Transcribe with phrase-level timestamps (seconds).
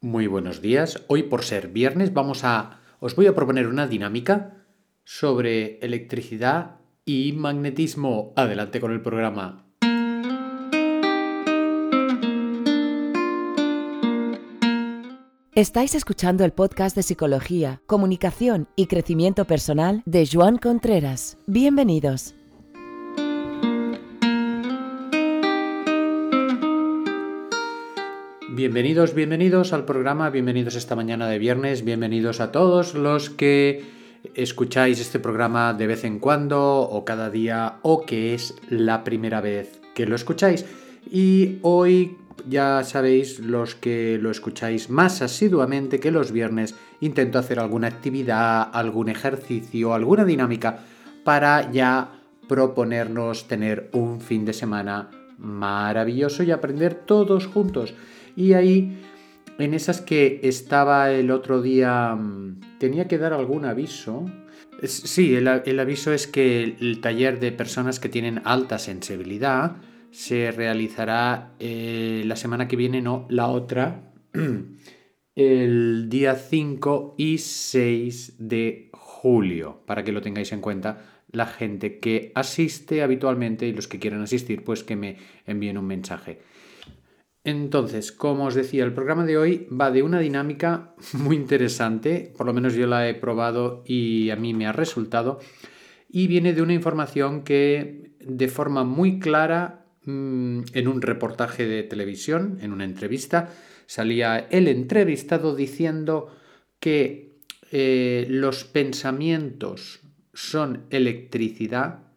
[0.00, 1.04] Muy buenos días.
[1.08, 4.64] Hoy por ser viernes vamos a os voy a proponer una dinámica
[5.04, 8.32] sobre electricidad y magnetismo.
[8.36, 9.66] Adelante con el programa.
[15.54, 21.36] Estáis escuchando el podcast de psicología, comunicación y crecimiento personal de Joan Contreras.
[21.46, 22.34] Bienvenidos.
[28.52, 33.84] Bienvenidos, bienvenidos al programa, bienvenidos esta mañana de viernes, bienvenidos a todos los que
[34.34, 39.40] escucháis este programa de vez en cuando o cada día o que es la primera
[39.40, 40.66] vez que lo escucháis.
[41.08, 42.16] Y hoy
[42.48, 48.68] ya sabéis los que lo escucháis más asiduamente que los viernes, intento hacer alguna actividad,
[48.72, 50.80] algún ejercicio, alguna dinámica
[51.22, 55.08] para ya proponernos tener un fin de semana
[55.38, 57.94] maravilloso y aprender todos juntos.
[58.36, 58.98] Y ahí,
[59.58, 64.26] en esas que estaba el otro día, mm, tenía que dar algún aviso.
[64.84, 69.76] Sí, el, aviso es que el taller de personas que tienen alta sensibilidad
[70.10, 74.12] se realizará eh, la semana que viene, no, la otra,
[75.34, 81.98] el día 5 y 6 de julio, para que lo tengáis en cuenta la gente
[81.98, 86.40] que asiste habitualmente y los que quieran asistir, pues que me envíen un mensaje.
[87.42, 92.46] Entonces, como os decía, el programa de hoy va de una dinámica muy interesante, por
[92.46, 95.40] lo menos yo la he probado y a mí me ha resultado,
[96.08, 101.82] y viene de una información que de forma muy clara mm, en un reportaje de
[101.82, 103.50] televisión, en una entrevista,
[103.86, 106.36] salía el entrevistado diciendo
[106.78, 107.38] que
[107.72, 110.00] eh, los pensamientos
[110.34, 112.09] son electricidad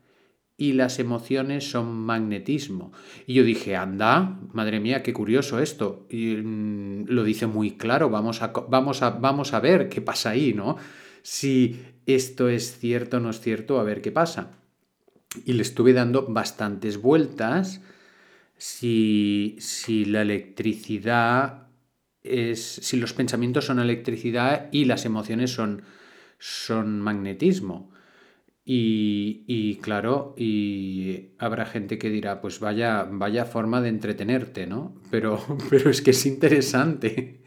[0.57, 2.91] y las emociones son magnetismo.
[3.25, 6.05] Y yo dije, anda, madre mía, qué curioso esto.
[6.09, 10.31] Y mm, lo dice muy claro, vamos a, vamos, a, vamos a ver qué pasa
[10.31, 10.77] ahí, ¿no?
[11.23, 14.51] Si esto es cierto o no es cierto, a ver qué pasa.
[15.45, 17.81] Y le estuve dando bastantes vueltas
[18.57, 21.67] si, si la electricidad
[22.21, 25.81] es, si los pensamientos son electricidad y las emociones son,
[26.37, 27.92] son magnetismo.
[28.65, 34.95] Y, claro, y habrá gente que dirá, pues vaya, vaya forma de entretenerte, ¿no?
[35.11, 37.41] Pero, pero es que es interesante,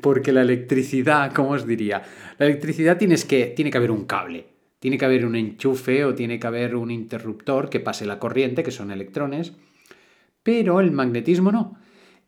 [0.00, 2.02] porque la electricidad, ¿cómo os diría?
[2.38, 4.46] La electricidad tienes que, tiene que haber un cable,
[4.78, 8.62] tiene que haber un enchufe o tiene que haber un interruptor que pase la corriente,
[8.62, 9.54] que son electrones,
[10.44, 11.78] pero el magnetismo no.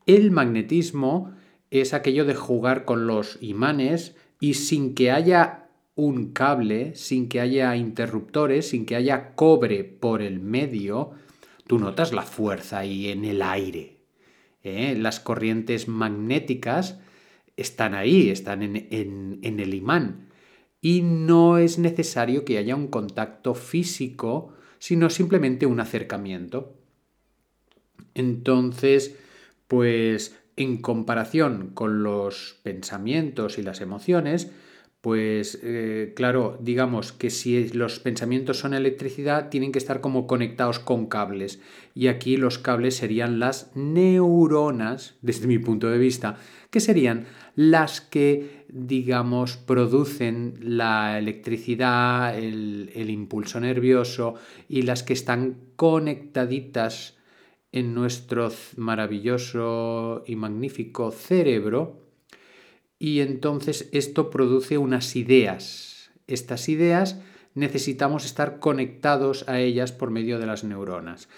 [0.05, 1.33] El magnetismo
[1.71, 5.62] es aquello de jugar con los imanes y sin que haya
[5.95, 11.13] un cable sin que haya interruptores, sin que haya cobre por el medio,
[11.67, 13.99] tú notas la fuerza ahí en el aire.
[14.63, 14.95] ¿eh?
[14.99, 16.99] Las corrientes magnéticas
[17.57, 20.29] están ahí, están en, en el imán.
[20.81, 26.75] Y no es necesario que haya un contacto físico, sino simplemente un acercamiento.
[28.15, 29.17] Entonces,
[29.69, 34.51] pues en comparación con los pensamientos y las emociones,
[35.03, 40.79] pues eh, claro, digamos que si los pensamientos son electricidad, tienen que estar como conectados
[40.79, 41.61] con cables.
[41.93, 46.37] Y aquí los cables serían las neuronas, desde mi punto de vista,
[46.71, 47.27] que serían
[47.57, 54.37] las que, digamos, producen la electricidad, el, el impulso nervioso
[54.69, 57.19] y las que están conectaditas
[57.73, 62.03] en nuestro maravilloso y magnífico cerebro
[63.03, 66.13] y entonces esto produce unas ideas.
[66.29, 67.21] Estas ideas
[67.53, 71.29] necesitamos estar conectados a ellas por medio de las neuronas.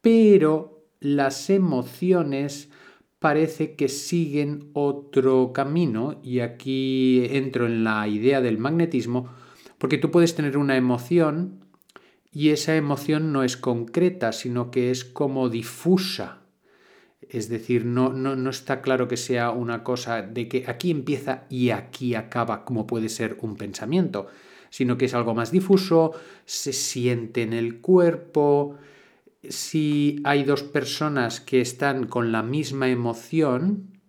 [0.00, 2.70] Pero las emociones
[3.18, 9.28] parece que siguen otro camino y aquí entro en la idea del magnetismo
[9.76, 11.66] porque tú puedes tener una emoción
[12.32, 16.39] y esa emoción no es concreta, sino que es como difusa.
[17.30, 21.70] Es decir, no, no, está claro que sea una cosa de que aquí empieza y
[21.70, 24.26] aquí acaba como puede ser un pensamiento,
[24.68, 26.12] sino que es algo más difuso,
[26.44, 28.78] se siente en el cuerpo.
[29.48, 34.00] Si hay dos personas que están con la misma emoción,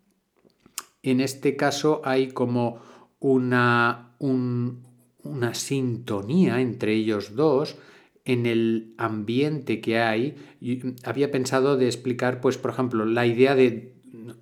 [1.04, 2.82] en este caso hay como
[3.20, 7.76] una, una sintonía entre ellos dos,
[8.26, 10.36] en el ambiente que hay,
[11.04, 13.94] había pensado de explicar, pues, por ejemplo, la idea de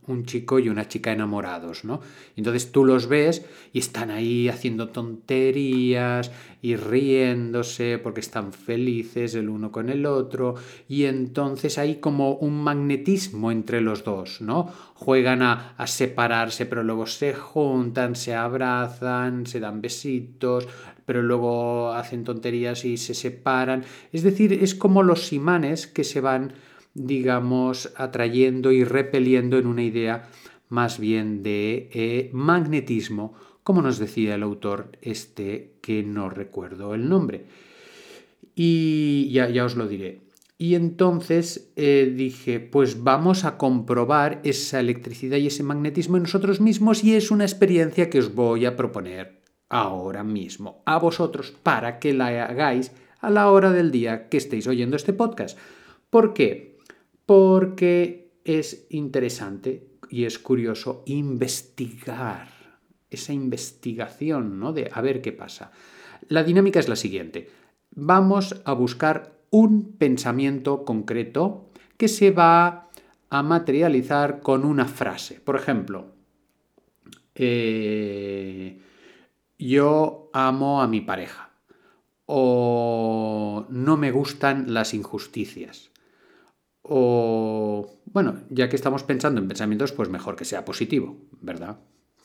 [0.07, 2.01] un chico y una chica enamorados, ¿no?
[2.35, 6.31] Entonces tú los ves y están ahí haciendo tonterías
[6.61, 10.55] y riéndose porque están felices el uno con el otro
[10.87, 14.69] y entonces hay como un magnetismo entre los dos, ¿no?
[14.95, 20.67] Juegan a, a separarse pero luego se juntan, se abrazan, se dan besitos,
[21.09, 23.83] pero luego hacen tonterías y se separan.
[24.13, 26.53] Es decir, es como los imanes que se van
[26.93, 30.29] digamos, atrayendo y repeliendo en una idea
[30.67, 33.33] más bien de eh, magnetismo,
[33.63, 37.45] como nos decía el autor este que no recuerdo el nombre.
[38.53, 40.21] Y ya, os lo diré.
[40.59, 46.61] Y entonces eh, dije, pues vamos a comprobar esa electricidad y ese magnetismo en nosotros
[46.61, 49.38] mismos y es una experiencia que os voy a proponer
[49.69, 54.67] ahora mismo a vosotros para que la hagáis a la hora del día que estéis
[54.67, 55.57] oyendo este podcast.
[56.09, 56.69] ¿Por qué?
[57.29, 62.49] porque es interesante y es curioso investigar,
[63.11, 64.73] esa investigación, ¿no?
[64.73, 65.71] De a ver qué pasa.
[66.27, 67.51] La dinámica es la siguiente.
[67.91, 72.89] Vamos a buscar un pensamiento concreto que se va
[73.29, 75.39] a materializar con una frase.
[75.39, 76.07] Por ejemplo,
[77.35, 78.81] eh,
[79.59, 81.51] yo amo a mi pareja
[82.25, 85.91] o no me gustan las injusticias
[86.81, 91.79] o, bueno, ya que estamos pensando en pensamientos, pues mejor que sea positivo, ¿verdad?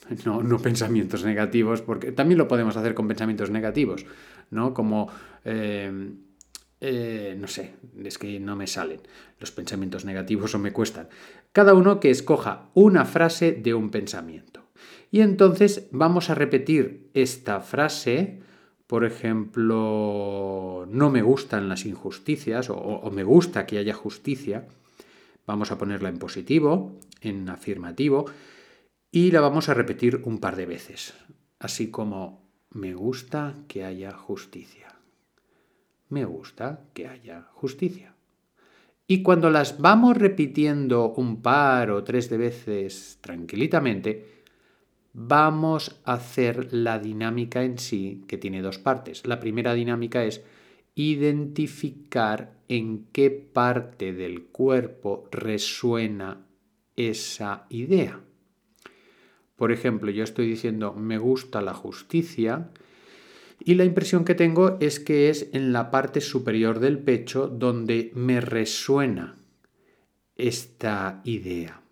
[0.26, 4.04] No, no pensamientos negativos, porque también lo podemos hacer con pensamientos negativos,
[4.50, 4.74] ¿no?
[4.74, 5.10] Como,
[5.46, 6.12] eh,
[6.80, 9.00] eh, no sé, es que no me salen
[9.40, 11.08] los pensamientos negativos o me cuestan.
[11.52, 14.63] Cada uno que escoja una frase de un pensamiento.
[15.14, 18.42] Y entonces vamos a repetir esta frase
[18.88, 24.66] por ejemplo, no me gustan las injusticias o, me gusta que haya justicia,
[25.46, 28.26] vamos a ponerla en positivo, en afirmativo,
[29.10, 31.14] y la vamos a repetir un par de veces,
[31.58, 34.94] así como me gusta que haya justicia.
[36.08, 38.14] Me gusta que haya justicia.
[39.06, 44.33] Y cuando las vamos repitiendo un par o tres de veces tranquilitamente,
[45.14, 49.26] vamos a hacer la dinámica en sí, que tiene dos partes.
[49.26, 50.42] La primera dinámica es
[50.96, 56.46] identificar en qué parte del cuerpo resuena
[56.96, 58.20] esa idea.
[59.56, 62.70] Por ejemplo, yo estoy diciendo me gusta la justicia
[63.60, 68.10] y la impresión que tengo es que es en la parte superior del pecho donde
[68.14, 69.36] me resuena
[70.36, 71.83] esta idea.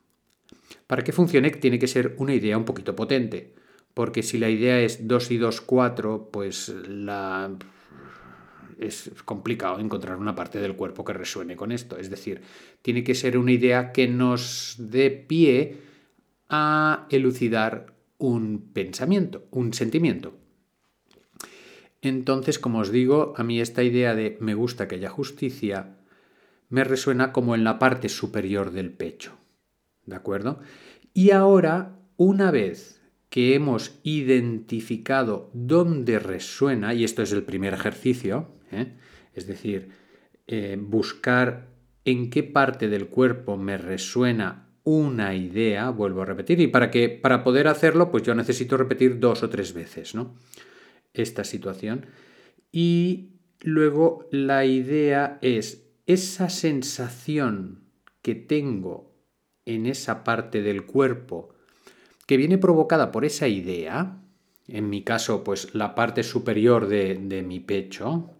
[0.86, 3.54] Para que funcione tiene que ser una idea un poquito potente,
[3.94, 7.50] porque si la idea es 2 y 2, 4, pues la...
[8.78, 11.96] es complicado encontrar una parte del cuerpo que resuene con esto.
[11.98, 12.40] Es decir,
[12.82, 15.78] tiene que ser una idea que nos dé pie
[16.48, 20.38] a elucidar un pensamiento, un sentimiento.
[22.02, 25.96] Entonces, como os digo, a mí esta idea de me gusta que haya justicia
[26.68, 29.41] me resuena como en la parte superior del pecho.
[30.06, 30.60] ¿De acuerdo?
[31.14, 38.48] Y ahora, una vez que hemos identificado dónde resuena, y esto es el primer ejercicio,
[38.70, 38.92] ¿eh?
[39.34, 39.90] es decir,
[40.46, 41.68] eh, buscar
[42.04, 47.08] en qué parte del cuerpo me resuena una idea, vuelvo a repetir, y para, que,
[47.08, 50.34] para poder hacerlo, pues yo necesito repetir dos o tres veces, ¿no?
[51.14, 52.06] Esta situación.
[52.70, 57.84] Y luego la idea es esa sensación
[58.22, 59.11] que tengo
[59.66, 61.54] en esa parte del cuerpo
[62.26, 64.18] que viene provocada por esa idea,
[64.68, 68.30] en mi caso pues la parte superior de, mi pecho,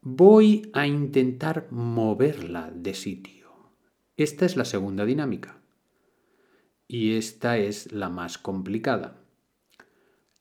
[0.00, 3.48] voy a intentar moverla de sitio.
[4.16, 5.60] Esta es la segunda dinámica.
[6.88, 9.20] Y esta es la más complicada.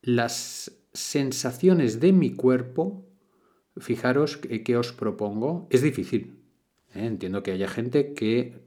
[0.01, 3.05] Las sensaciones de mi cuerpo,
[3.75, 6.39] fijaros que, os propongo, es difícil.
[6.95, 7.05] ¿eh?
[7.05, 8.66] Entiendo que haya gente que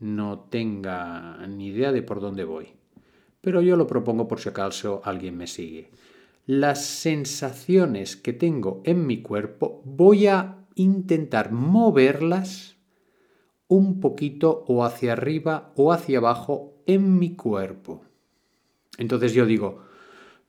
[0.00, 2.68] no tenga ni idea de por dónde voy.
[3.40, 5.90] Pero yo lo propongo por si acaso alguien me sigue.
[6.46, 12.76] Las sensaciones que tengo en mi cuerpo voy a intentar moverlas
[13.66, 18.04] un poquito o hacia arriba o hacia abajo en mi cuerpo.
[18.96, 19.84] Entonces yo digo,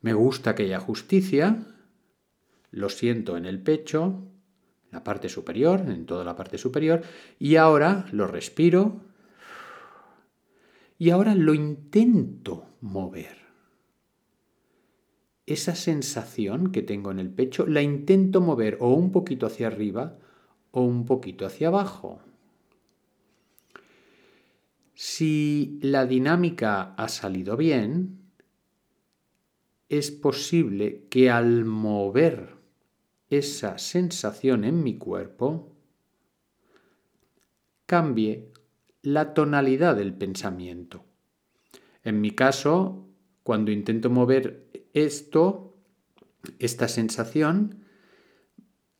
[0.01, 1.68] me gusta que haya justicia,
[2.72, 4.24] lo siento en el pecho,
[4.91, 7.01] la parte superior, en toda la parte superior,
[7.38, 9.01] y ahora lo respiro
[11.00, 13.38] y ahora lo intento mover.
[15.46, 20.20] Esa sensación que tengo en el pecho la intento mover o un poquito hacia arriba
[20.72, 22.20] o un poquito hacia abajo.
[24.94, 28.20] Si la dinámica ha salido bien,
[29.88, 32.58] es posible que al mover
[33.29, 35.72] esa sensación en mi cuerpo,
[37.86, 38.49] cambie
[39.01, 41.06] la tonalidad del pensamiento.
[42.03, 43.08] En mi caso,
[43.44, 45.77] cuando intento mover esto,
[46.60, 47.84] esta sensación,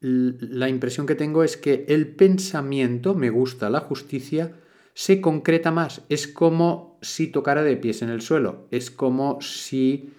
[0.02, 4.54] la impresión que tengo es que el pensamiento, me gusta la justicia,
[4.94, 6.02] se concreta más.
[6.10, 8.68] Es como si tocara de pies en el suelo.
[8.72, 10.12] Es como si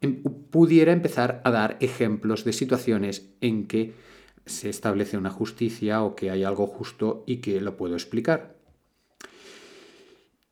[0.00, 3.92] em, pudiera empezar a dar ejemplos de situaciones en que
[4.46, 8.54] se establece una justicia o que hay algo justo y que lo puedo explicar.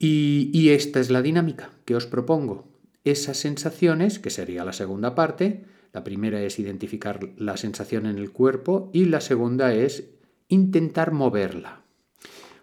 [0.05, 2.67] Y, esta es la dinámica que os propongo.
[3.05, 8.33] Esas sensaciones, que sería la segunda parte, la primera es identificar la sensación en el
[8.33, 10.11] cuerpo y la segunda es
[10.49, 11.83] intentar moverla.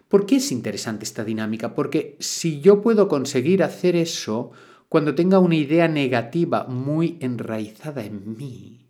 [0.08, 1.74] ¿Por qué es interesante esta dinámica?
[1.74, 4.50] Porque si yo puedo conseguir hacer eso
[4.90, 8.89] cuando tenga una idea negativa muy enraizada en mí,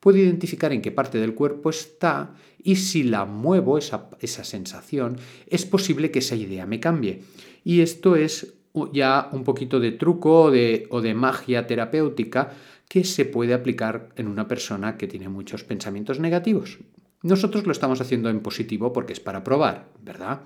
[0.00, 5.18] puedo identificar en qué parte del cuerpo está y si la muevo, esa, esa sensación,
[5.46, 7.22] es posible que esa idea me cambie.
[7.62, 8.54] Y esto es
[8.92, 12.52] ya un poquito de truco o de, o de magia terapéutica
[12.88, 16.78] que se puede aplicar en una persona que tiene muchos pensamientos negativos.
[17.22, 20.42] Nosotros lo estamos haciendo en positivo porque es para probar, ¿verdad?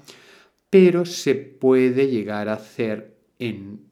[0.69, 3.87] Pero se puede llegar a hacer en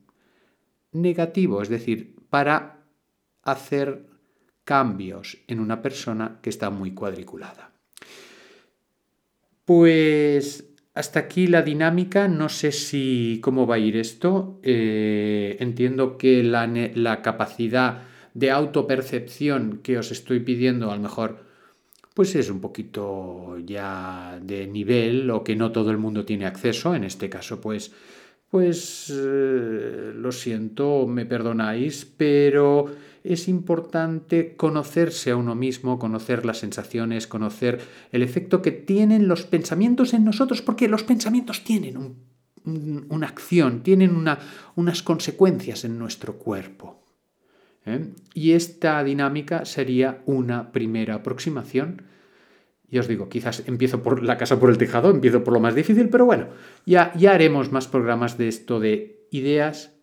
[0.91, 2.85] negativo, es decir, para
[3.43, 4.12] hacer
[4.65, 7.73] cambios en una persona que está muy cuadriculada.
[9.65, 14.61] Pues hasta aquí la dinámica, no sé si cómo va a ir esto.
[14.63, 18.03] Eh, entiendo que la, la capacidad
[18.35, 21.45] de autopercepción que os estoy pidiendo, a lo mejor,
[22.15, 26.95] pues es un poquito ya de nivel o que no todo el mundo tiene acceso.
[26.95, 27.93] En este caso, pues,
[28.51, 32.87] pues eh, lo siento, me perdonáis, pero
[33.25, 39.45] es importante conocerse a uno mismo, conocer las sensaciones, conocer el efecto que tienen los
[39.45, 42.17] pensamientos en nosotros, porque los pensamientos tienen
[42.65, 44.17] una acción, tienen
[44.77, 47.05] unas consecuencias en nuestro cuerpo.
[47.87, 48.13] ¿eh?
[48.35, 52.03] Y esta dinámica sería una primera aproximación.
[52.89, 55.75] Y os digo, quizás empiezo por la casa por el tejado, empiezo por lo más
[55.75, 56.49] difícil, pero bueno,
[56.85, 59.95] ya, ya haremos más programas de esto de ideas,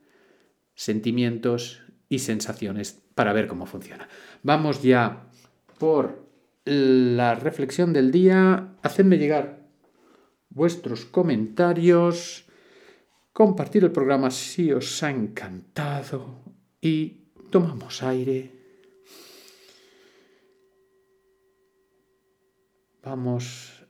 [0.73, 4.09] sentimientos y sensaciones para ver cómo funciona.
[4.43, 5.27] Vamos ya
[5.77, 6.27] por
[6.65, 8.75] la reflexión del día.
[8.81, 9.59] Hacedme llegar
[10.49, 12.45] vuestros comentarios,
[13.31, 16.41] compartir el programa si os ha encantado
[16.81, 18.51] y Tomamos aire.
[23.01, 23.87] Vamos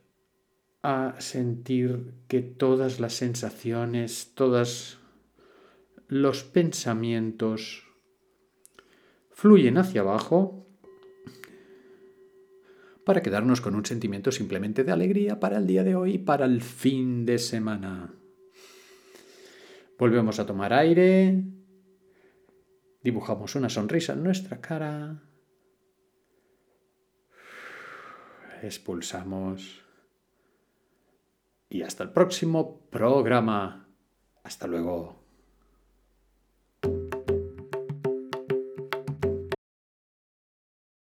[0.82, 4.98] a sentir que todas las sensaciones, todos
[6.08, 7.84] los pensamientos
[9.40, 10.66] fluyen hacia abajo
[13.06, 16.60] para quedarnos con un sentimiento simplemente de alegría para el día de hoy, para el
[16.60, 18.14] fin de semana.
[19.98, 21.42] Volvemos a tomar aire.
[23.02, 25.22] Dibujamos una sonrisa en nuestra cara.
[28.62, 29.82] Expulsamos.
[31.70, 33.88] Y hasta el próximo programa.
[34.42, 35.19] Hasta luego.